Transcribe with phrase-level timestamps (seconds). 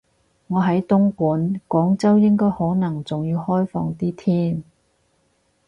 [0.47, 4.63] 我喺東莞，廣州應該可能仲要開放啲添